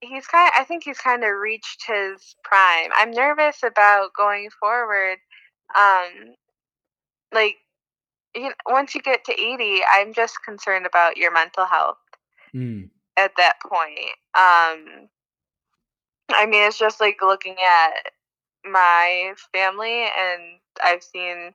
[0.00, 0.48] he's kind.
[0.48, 2.90] Of, I think he's kind of reached his prime.
[2.94, 5.18] I'm nervous about going forward.
[5.76, 6.34] Um,
[7.32, 7.56] like
[8.34, 11.96] you know, once you get to 80, I'm just concerned about your mental health
[12.54, 12.88] mm.
[13.16, 14.14] at that point.
[14.34, 15.08] Um,
[16.30, 18.12] I mean, it's just like looking at
[18.64, 21.52] my family, and I've seen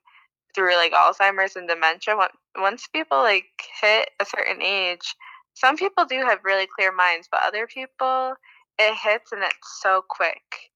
[0.55, 2.15] through like Alzheimer's and dementia.
[2.57, 3.45] Once people like
[3.81, 5.15] hit a certain age,
[5.53, 8.33] some people do have really clear minds, but other people
[8.79, 10.71] it hits and it's so quick.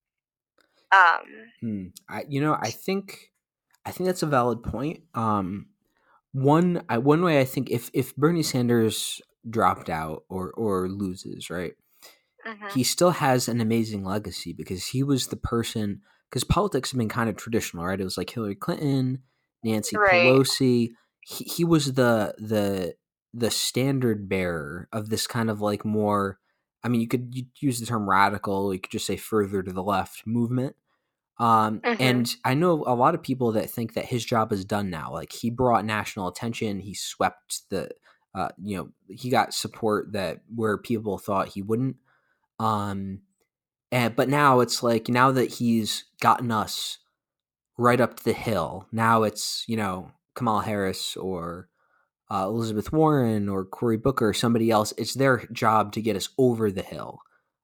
[0.92, 1.24] Um,
[1.62, 1.86] hmm.
[2.08, 3.32] I, you know, I think,
[3.86, 5.04] I think that's a valid point.
[5.14, 5.68] Um,
[6.32, 11.50] one, I, one way I think if if Bernie Sanders dropped out or or loses,
[11.50, 11.74] right,
[12.46, 12.68] mm-hmm.
[12.74, 16.02] he still has an amazing legacy because he was the person.
[16.30, 18.02] Because politics have been kind of traditional, right?
[18.02, 19.20] It was like Hillary Clinton,
[19.64, 20.26] Nancy right.
[20.26, 20.90] Pelosi.
[21.22, 22.96] He, he was the the
[23.38, 26.40] the standard bearer of this kind of like more
[26.86, 29.82] I mean, you could use the term radical, you could just say further to the
[29.82, 30.76] left movement.
[31.40, 32.00] Um, mm-hmm.
[32.00, 35.12] And I know a lot of people that think that his job is done now.
[35.12, 37.90] Like he brought national attention, he swept the,
[38.36, 41.96] uh, you know, he got support that where people thought he wouldn't.
[42.60, 43.22] Um,
[43.92, 47.00] and but now it's like now that he's gotten us
[47.80, 51.68] right up to the hill, now it's you know Kamala Harris or
[52.32, 56.30] uh, Elizabeth Warren or Cory Booker or somebody else, it's their job to get us
[56.38, 57.20] over the hill.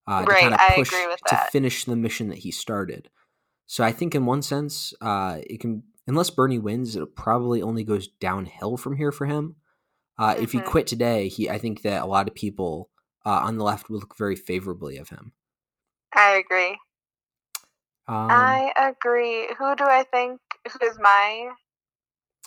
[0.07, 0.89] Uh, right, to kind of push
[1.27, 3.09] to finish the mission that he started.
[3.67, 7.83] So I think in one sense, uh, it can unless Bernie wins, it probably only
[7.83, 9.55] goes downhill from here for him.
[10.17, 10.43] Uh, mm-hmm.
[10.43, 10.67] If he mm-hmm.
[10.67, 12.89] quit today, he I think that a lot of people
[13.25, 15.33] uh, on the left will look very favorably of him.
[16.13, 16.77] I agree.
[18.07, 19.47] Um, I agree.
[19.57, 20.41] Who do I think?
[20.69, 21.51] Who is my?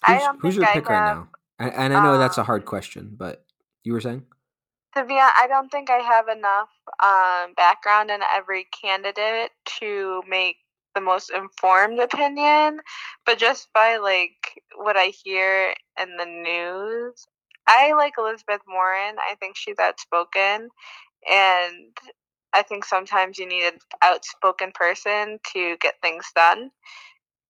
[0.06, 1.28] Who's, who's your pick right now?
[1.58, 3.44] And, and I know um, that's a hard um question, but
[3.82, 4.24] you were saying?
[4.96, 6.68] To be honest, I don't think I have enough
[7.02, 10.56] um, background in every candidate to make
[10.94, 12.80] the most informed opinion.
[13.26, 17.26] But just by like what I hear in the news,
[17.66, 19.16] I like Elizabeth Warren.
[19.18, 20.68] I think she's outspoken,
[21.30, 21.96] and
[22.52, 26.70] I think sometimes you need an outspoken person to get things done.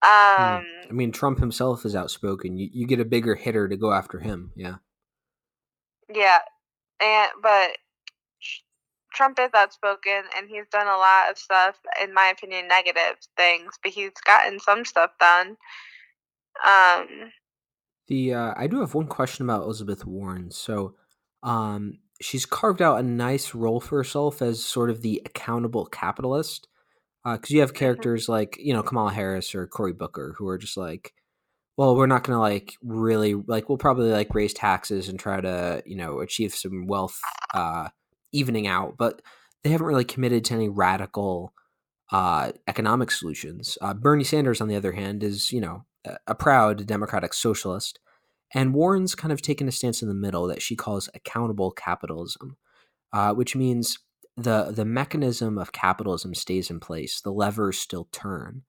[0.03, 0.57] Hmm.
[0.57, 2.57] Um, I mean, Trump himself is outspoken.
[2.57, 4.51] You you get a bigger hitter to go after him.
[4.55, 4.75] Yeah.
[6.13, 6.39] Yeah,
[7.01, 7.77] and but
[9.13, 13.73] Trump is outspoken, and he's done a lot of stuff, in my opinion, negative things.
[13.81, 15.57] But he's gotten some stuff done.
[16.65, 17.31] Um.
[18.07, 20.51] The uh, I do have one question about Elizabeth Warren.
[20.51, 20.93] So,
[21.41, 26.67] um, she's carved out a nice role for herself as sort of the accountable capitalist
[27.25, 30.57] because uh, you have characters like you know Kamala Harris or Cory Booker who are
[30.57, 31.13] just like,
[31.75, 35.81] well, we're not gonna like really like we'll probably like raise taxes and try to
[35.85, 37.19] you know achieve some wealth
[37.53, 37.89] uh,
[38.31, 39.21] evening out, but
[39.63, 41.53] they haven't really committed to any radical
[42.11, 43.77] uh, economic solutions.
[43.81, 45.85] Uh, Bernie Sanders, on the other hand, is you know
[46.27, 47.97] a proud democratic socialist,
[48.53, 52.57] and Warren's kind of taken a stance in the middle that she calls accountable capitalism,
[53.11, 53.97] uh, which means
[54.37, 57.21] the the mechanism of capitalism stays in place.
[57.21, 58.63] The levers still turn,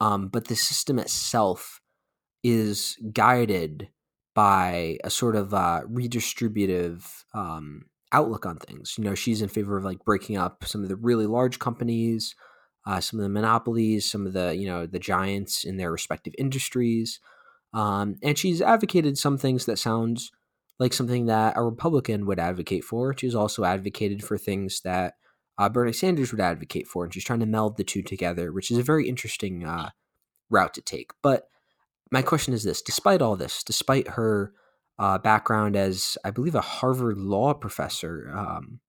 [0.00, 1.80] um, but the system itself
[2.42, 3.88] is guided
[4.34, 8.94] by a sort of uh, redistributive um, outlook on things.
[8.98, 12.34] You know, she's in favor of like breaking up some of the really large companies,
[12.86, 16.34] uh, some of the monopolies, some of the you know the giants in their respective
[16.36, 17.20] industries,
[17.72, 20.32] um, and she's advocated some things that sounds
[20.78, 23.16] like something that a Republican would advocate for.
[23.16, 25.14] She's also advocated for things that
[25.58, 28.70] uh, Bernie Sanders would advocate for, and she's trying to meld the two together, which
[28.70, 29.90] is a very interesting uh,
[30.50, 31.12] route to take.
[31.22, 31.48] But
[32.10, 34.52] my question is this: despite all this, despite her
[34.98, 38.80] uh, background as, I believe, a Harvard law professor um,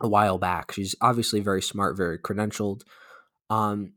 [0.00, 2.82] a while back, she's obviously very smart, very credentialed.
[3.48, 3.92] Um,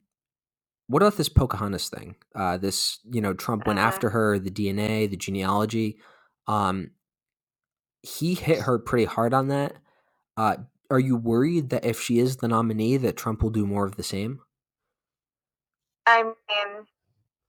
[0.87, 2.15] what about this Pocahontas thing?
[2.35, 3.87] Uh, this, you know, Trump went uh-huh.
[3.87, 5.97] after her, the DNA, the genealogy.
[6.47, 6.91] Um,
[8.05, 9.75] he hit her pretty hard on that.
[10.37, 10.57] Uh,
[10.89, 13.95] are you worried that if she is the nominee, that Trump will do more of
[13.95, 14.41] the same?
[16.05, 16.85] I mean,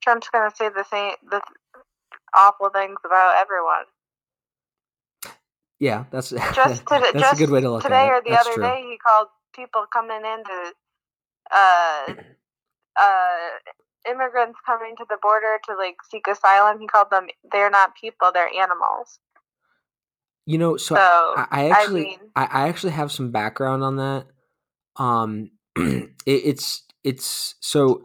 [0.01, 1.41] Trump's going to say the same, the
[2.35, 3.85] awful things about everyone.
[5.79, 8.23] Yeah, that's just today, that's just a good way to look today at it.
[8.23, 8.63] Today or the that's other true.
[8.63, 10.73] day, he called people coming in to
[11.51, 12.13] uh,
[12.99, 13.49] uh,
[14.09, 16.79] immigrants coming to the border to like seek asylum.
[16.79, 19.19] He called them they're not people, they're animals.
[20.47, 23.83] You know, so, So, I, I I actually mean- I, I actually have some background
[23.83, 24.25] on that.
[24.95, 28.01] Um, it, it's it's so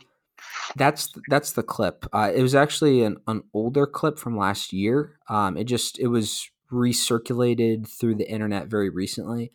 [0.77, 2.05] that's that's the clip.
[2.13, 5.19] Uh, it was actually an, an older clip from last year.
[5.29, 9.53] Um, it just it was recirculated through the internet very recently.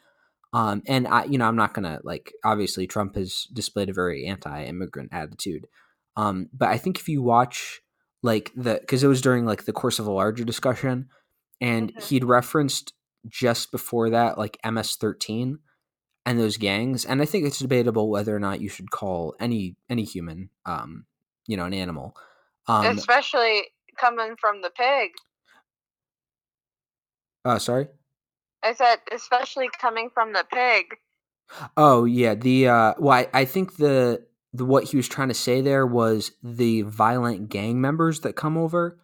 [0.53, 2.31] Um, and I, you know, I'm not gonna like.
[2.45, 5.67] Obviously, Trump has displayed a very anti-immigrant attitude.
[6.15, 7.81] Um, but I think if you watch
[8.23, 11.09] like the because it was during like the course of a larger discussion,
[11.62, 12.03] and Mhm.
[12.03, 12.93] he'd referenced
[13.28, 15.60] just before that like MS-13
[16.26, 19.78] and those gangs, and I think it's debatable whether or not you should call any
[19.89, 21.05] any human, um,
[21.47, 22.16] you know, an animal.
[22.68, 23.64] Um, especially
[23.97, 25.12] coming from the pig.
[27.45, 27.88] uh, sorry.
[28.64, 30.97] I said, especially coming from the pig.
[31.78, 35.34] Oh yeah, the uh well I, I think the the what he was trying to
[35.34, 38.99] say there was the violent gang members that come over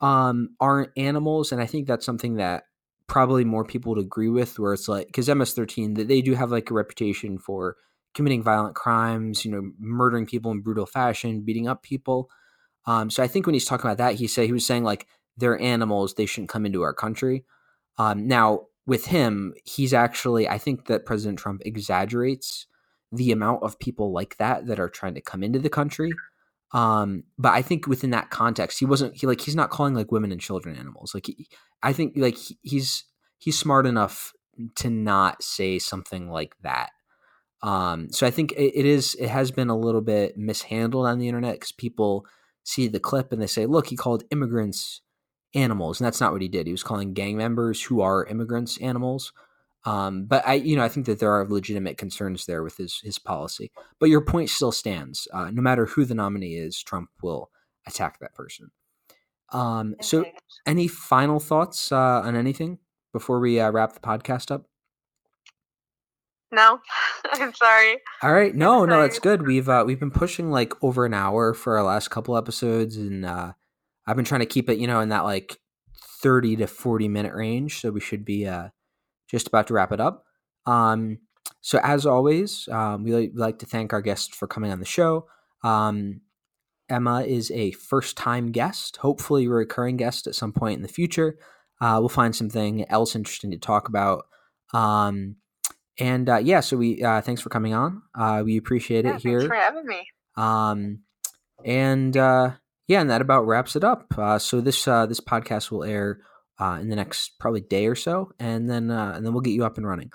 [0.00, 2.64] um aren't animals and I think that's something that
[3.06, 6.50] probably more people would agree with where it's like cuz MS13 that they do have
[6.50, 7.76] like a reputation for
[8.14, 12.30] committing violent crimes, you know, murdering people in brutal fashion, beating up people.
[12.86, 15.06] Um so I think when he's talking about that he said he was saying like
[15.36, 17.44] they're animals, they shouldn't come into our country.
[17.98, 22.66] Um, now, with him, he's actually, I think that President Trump exaggerates
[23.12, 26.12] the amount of people like that that are trying to come into the country.
[26.72, 30.12] Um, but I think within that context, he wasn't, he like, he's not calling like
[30.12, 31.14] women and children animals.
[31.14, 31.48] Like, he,
[31.82, 33.04] I think like he, he's,
[33.38, 34.32] he's smart enough
[34.76, 36.90] to not say something like that.
[37.62, 41.18] Um, so I think it, it is, it has been a little bit mishandled on
[41.18, 42.24] the internet because people
[42.62, 45.00] see the clip and they say, look, he called immigrants
[45.54, 46.66] animals, and that's not what he did.
[46.66, 49.32] He was calling gang members who are immigrants animals.
[49.84, 53.00] Um, but I, you know, I think that there are legitimate concerns there with his
[53.02, 53.70] his policy.
[53.98, 55.26] But your point still stands.
[55.32, 57.50] Uh, no matter who the nominee is, Trump will
[57.86, 58.70] attack that person.
[59.52, 60.24] Um, so,
[60.66, 62.78] any final thoughts uh, on anything
[63.12, 64.66] before we uh, wrap the podcast up?
[66.52, 66.80] no,
[67.32, 67.98] I'm sorry.
[68.22, 69.46] All right, no, no, that's good.
[69.46, 73.24] We've uh, we've been pushing like over an hour for our last couple episodes, and
[73.24, 73.52] uh,
[74.06, 75.58] I've been trying to keep it, you know, in that like
[76.22, 77.80] thirty to forty minute range.
[77.80, 78.68] So we should be uh,
[79.30, 80.24] just about to wrap it up.
[80.66, 81.18] Um,
[81.60, 84.80] so as always, um, we like, we like to thank our guests for coming on
[84.80, 85.26] the show.
[85.62, 86.22] Um,
[86.88, 90.88] Emma is a first time guest, hopefully a recurring guest at some point in the
[90.88, 91.36] future.
[91.80, 94.24] Uh, we'll find something else interesting to talk about.
[94.74, 95.36] Um,
[95.98, 98.02] and uh, yeah, so we uh, thanks for coming on.
[98.18, 99.48] Uh, we appreciate Yeah, it thanks here.
[99.48, 100.06] for having me.
[100.36, 101.00] Um,
[101.64, 102.52] and uh,
[102.88, 104.12] yeah, and that about wraps it up.
[104.16, 106.20] Uh, so this uh, this podcast will air
[106.60, 109.54] uh, in the next probably day or so, and then uh, and then we'll get
[109.54, 110.12] you up and running.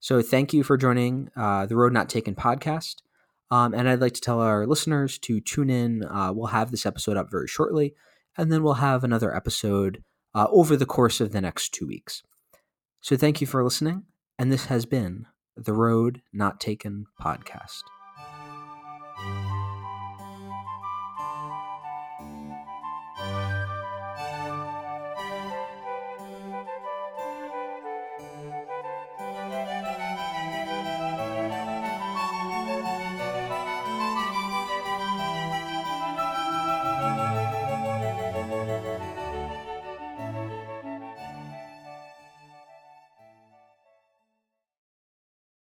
[0.00, 3.02] So thank you for joining uh, the Road Not Taken podcast.
[3.50, 6.04] Um, and I'd like to tell our listeners to tune in.
[6.04, 7.94] Uh, we'll have this episode up very shortly,
[8.36, 12.22] and then we'll have another episode uh, over the course of the next two weeks.
[13.00, 14.04] So thank you for listening,
[14.38, 15.26] and this has been
[15.56, 17.82] the Road Not Taken podcast.